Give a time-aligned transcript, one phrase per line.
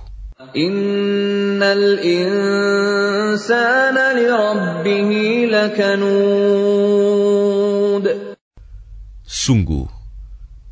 [9.22, 9.88] Sungguh,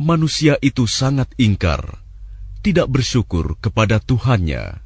[0.01, 2.01] manusia itu sangat ingkar,
[2.65, 4.81] tidak bersyukur kepada Tuhannya.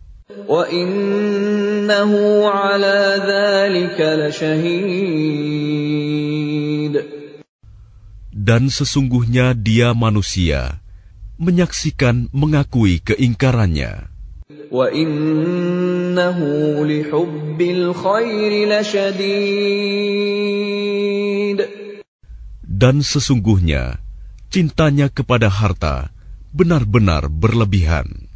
[8.33, 10.83] Dan sesungguhnya dia manusia,
[11.39, 14.11] menyaksikan mengakui keingkarannya.
[22.63, 23.97] Dan sesungguhnya
[24.53, 26.13] cintanya kepada harta
[26.53, 28.29] benar-benar berlebihan.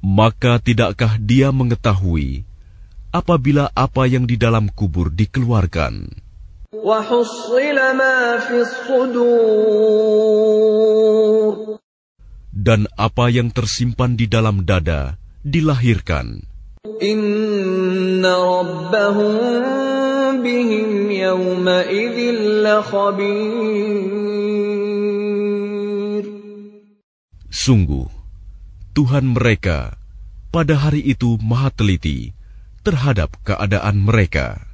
[0.00, 2.48] Maka tidakkah dia mengetahui
[3.10, 6.29] apabila apa yang di dalam kubur dikeluarkan?
[12.54, 16.46] Dan apa yang tersimpan di dalam dada dilahirkan.
[27.50, 28.06] Sungguh,
[28.94, 29.98] Tuhan mereka
[30.54, 32.30] pada hari itu maha teliti
[32.86, 34.69] terhadap keadaan mereka.